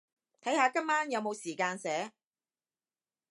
[0.41, 2.11] 睇下今晚有冇時間寫